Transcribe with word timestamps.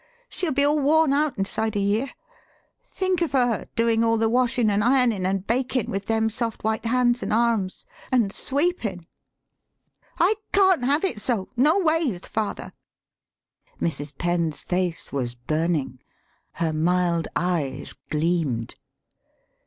She'll 0.29 0.51
be 0.51 0.65
all 0.65 0.79
worn 0.79 1.13
out 1.13 1.37
inside 1.37 1.75
a 1.75 1.79
year. 1.79 2.09
Think 2.83 3.21
of 3.21 3.33
her 3.33 3.67
doin* 3.75 4.03
all 4.03 4.17
the 4.17 4.29
washin' 4.29 4.71
an' 4.71 4.81
ironin' 4.81 5.27
an' 5.27 5.45
bakin' 5.45 5.91
with 5.91 6.07
them 6.07 6.27
soft 6.27 6.63
white 6.63 6.85
hands 6.85 7.21
an' 7.21 7.31
arms, 7.31 7.85
an' 8.11 8.31
sweepin'! 8.31 9.05
I 10.17 10.37
can't 10.53 10.83
have 10.85 11.03
it 11.03 11.21
so, 11.21 11.49
noways, 11.55 12.25
father." 12.25 12.73
[Mrs. 13.79 14.17
Penn's 14.17 14.63
face 14.63 15.13
was 15.13 15.35
burning; 15.35 15.99
her 16.53 16.73
mild 16.73 17.27
eyes 17.35 17.93
gleamed. 18.09 18.73